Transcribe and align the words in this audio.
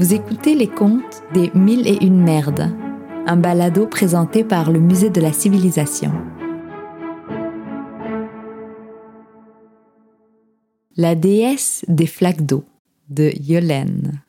Vous 0.00 0.14
écoutez 0.14 0.54
les 0.54 0.66
contes 0.66 1.22
des 1.34 1.50
Mille 1.54 1.86
et 1.86 2.02
une 2.02 2.22
merdes, 2.22 2.74
un 3.26 3.36
balado 3.36 3.86
présenté 3.86 4.44
par 4.44 4.70
le 4.72 4.80
Musée 4.80 5.10
de 5.10 5.20
la 5.20 5.30
Civilisation. 5.30 6.10
La 10.96 11.14
déesse 11.14 11.84
des 11.86 12.06
flaques 12.06 12.46
d'eau 12.46 12.64
de 13.10 13.30
Yolène. 13.46 14.22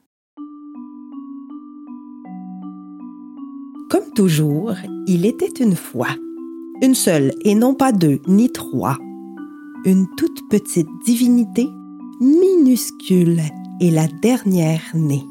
Comme 3.89 4.11
toujours, 4.13 4.73
il 5.07 5.25
était 5.25 5.63
une 5.63 5.77
fois, 5.77 6.17
une 6.81 6.95
seule 6.95 7.31
et 7.45 7.55
non 7.55 7.75
pas 7.75 7.93
deux 7.93 8.19
ni 8.27 8.51
trois, 8.51 8.97
une 9.85 10.05
toute 10.17 10.49
petite 10.49 10.89
divinité 11.05 11.65
minuscule 12.19 13.39
et 13.79 13.89
la 13.89 14.07
dernière 14.21 14.81
née. 14.93 15.23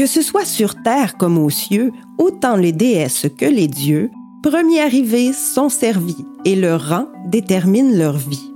Que 0.00 0.06
ce 0.06 0.22
soit 0.22 0.46
sur 0.46 0.82
terre 0.82 1.18
comme 1.18 1.36
aux 1.36 1.50
cieux, 1.50 1.92
autant 2.16 2.56
les 2.56 2.72
déesses 2.72 3.26
que 3.36 3.44
les 3.44 3.68
dieux, 3.68 4.10
premiers 4.42 4.80
arrivés 4.80 5.34
sont 5.34 5.68
servis 5.68 6.24
et 6.46 6.56
leur 6.56 6.88
rang 6.88 7.08
détermine 7.26 7.98
leur 7.98 8.16
vie. 8.16 8.50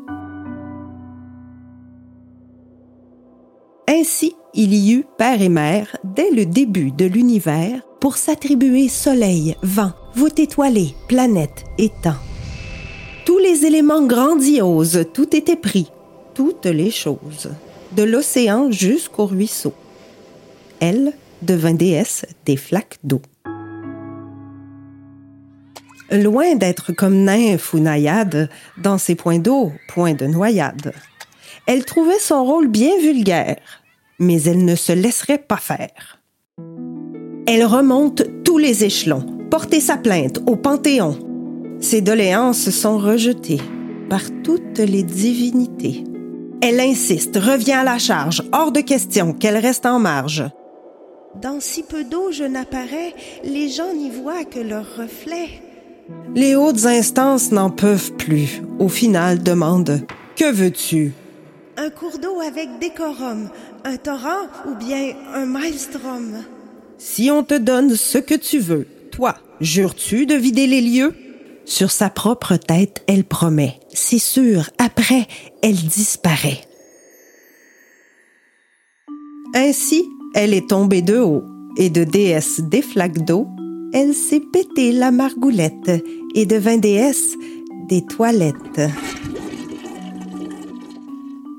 Ainsi, 3.86 4.34
il 4.54 4.72
y 4.72 4.94
eut 4.94 5.04
père 5.18 5.42
et 5.42 5.50
mère 5.50 5.98
dès 6.02 6.30
le 6.30 6.46
début 6.46 6.92
de 6.92 7.04
l'univers 7.04 7.82
pour 8.00 8.16
s'attribuer 8.16 8.88
soleil, 8.88 9.54
vent, 9.62 9.92
voûte 10.14 10.38
étoilée, 10.38 10.94
planète 11.08 11.66
et 11.76 11.90
temps. 12.02 12.22
Tous 13.26 13.38
les 13.38 13.66
éléments 13.66 14.06
grandioses, 14.06 15.04
tout 15.12 15.36
était 15.36 15.56
pris, 15.56 15.92
toutes 16.32 16.64
les 16.64 16.90
choses, 16.90 17.50
de 17.94 18.02
l'océan 18.02 18.70
jusqu'au 18.70 19.26
ruisseau. 19.26 19.74
Devint 21.44 21.74
déesse 21.74 22.26
des 22.44 22.56
flaques 22.56 22.98
d'eau. 23.04 23.22
Loin 26.10 26.54
d'être 26.54 26.92
comme 26.92 27.24
nymphe 27.24 27.72
ou 27.72 27.78
naïade 27.78 28.50
dans 28.76 28.98
ses 28.98 29.14
points 29.14 29.38
d'eau, 29.38 29.72
point 29.88 30.14
de 30.14 30.26
noyade, 30.26 30.92
elle 31.66 31.84
trouvait 31.84 32.18
son 32.18 32.44
rôle 32.44 32.68
bien 32.68 32.98
vulgaire, 33.00 33.58
mais 34.18 34.42
elle 34.42 34.64
ne 34.64 34.74
se 34.74 34.92
laisserait 34.92 35.38
pas 35.38 35.56
faire. 35.56 36.20
Elle 37.46 37.64
remonte 37.64 38.22
tous 38.44 38.58
les 38.58 38.84
échelons, 38.84 39.26
porter 39.50 39.80
sa 39.80 39.96
plainte 39.96 40.40
au 40.46 40.56
Panthéon. 40.56 41.18
Ses 41.80 42.00
doléances 42.00 42.70
sont 42.70 42.98
rejetées 42.98 43.60
par 44.08 44.22
toutes 44.42 44.78
les 44.78 45.02
divinités. 45.02 46.04
Elle 46.62 46.80
insiste, 46.80 47.36
revient 47.36 47.72
à 47.72 47.84
la 47.84 47.98
charge, 47.98 48.42
hors 48.52 48.72
de 48.72 48.80
question 48.80 49.32
qu'elle 49.32 49.58
reste 49.58 49.86
en 49.86 49.98
marge. 49.98 50.44
Dans 51.40 51.60
si 51.60 51.82
peu 51.82 52.04
d'eau 52.04 52.30
je 52.30 52.44
n'apparais, 52.44 53.14
les 53.42 53.68
gens 53.68 53.92
n'y 53.92 54.10
voient 54.10 54.44
que 54.44 54.60
leur 54.60 54.96
reflet. 54.96 55.48
Les 56.34 56.54
hautes 56.54 56.84
instances 56.86 57.50
n'en 57.50 57.70
peuvent 57.70 58.12
plus. 58.12 58.62
Au 58.78 58.88
final, 58.88 59.42
demandent 59.42 60.06
Que 60.36 60.50
veux-tu? 60.50 61.12
Un 61.76 61.90
cours 61.90 62.18
d'eau 62.18 62.40
avec 62.40 62.78
décorum, 62.80 63.50
un 63.84 63.96
torrent 63.96 64.46
ou 64.68 64.74
bien 64.76 65.12
un 65.34 65.44
maelstrom. 65.44 66.44
Si 66.98 67.30
on 67.30 67.42
te 67.42 67.54
donne 67.54 67.96
ce 67.96 68.18
que 68.18 68.34
tu 68.34 68.58
veux, 68.58 68.86
toi, 69.10 69.34
jures-tu 69.60 70.26
de 70.26 70.34
vider 70.34 70.66
les 70.66 70.80
lieux? 70.80 71.14
Sur 71.64 71.90
sa 71.90 72.10
propre 72.10 72.56
tête, 72.56 73.02
elle 73.08 73.24
promet. 73.24 73.80
C'est 73.92 74.18
sûr, 74.18 74.70
après, 74.78 75.26
elle 75.62 75.74
disparaît. 75.74 76.60
Ainsi, 79.54 80.04
elle 80.34 80.52
est 80.52 80.68
tombée 80.68 81.02
de 81.02 81.18
haut, 81.18 81.44
et 81.76 81.90
de 81.90 82.04
déesse 82.04 82.60
des 82.60 82.82
flaques 82.82 83.24
d'eau, 83.24 83.48
elle 83.92 84.14
s'est 84.14 84.42
pété 84.52 84.92
la 84.92 85.10
margoulette 85.10 85.90
et 86.34 86.46
devint 86.46 86.78
déesse 86.78 87.36
des 87.88 88.04
toilettes. 88.04 88.80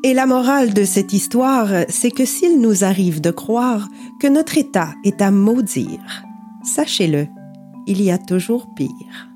Et 0.04 0.14
la 0.14 0.26
morale 0.26 0.74
de 0.74 0.84
cette 0.84 1.14
histoire, 1.14 1.68
c'est 1.90 2.12
que 2.12 2.26
s'il 2.26 2.62
nous 2.62 2.84
arrive 2.84 3.22
de 3.22 3.32
croire 3.32 3.88
que 4.20 4.28
notre 4.28 4.58
état 4.58 4.94
est 5.04 5.22
à 5.22 5.32
maudire, 5.32 6.24
sachez-le, 6.64 7.28
il 7.88 8.02
y 8.02 8.12
a 8.12 8.18
toujours 8.18 8.74
pire. 8.76 9.30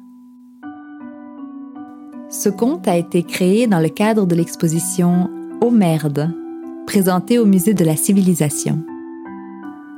Ce 2.29 2.49
conte 2.49 2.87
a 2.87 2.97
été 2.97 3.23
créé 3.23 3.65
dans 3.65 3.79
le 3.79 3.89
cadre 3.89 4.27
de 4.27 4.35
l'exposition 4.35 5.29
Oh 5.61 5.71
merde, 5.71 6.31
présentée 6.85 7.39
au 7.39 7.45
Musée 7.45 7.73
de 7.73 7.83
la 7.83 7.95
Civilisation 7.95 8.83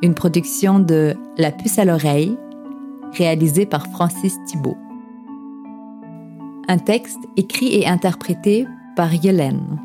une 0.02 0.16
production 0.16 0.80
de 0.80 1.16
La 1.38 1.52
puce 1.52 1.78
à 1.80 1.86
l'oreille, 1.86 2.38
réalisée 3.14 3.66
par 3.66 3.88
Francis 3.88 4.38
Thibault. 4.48 4.78
Un 6.68 6.78
texte 6.78 7.20
écrit 7.38 7.76
et 7.76 7.88
interprété 7.88 8.66
par 8.96 9.14
Yolène. 9.14 9.80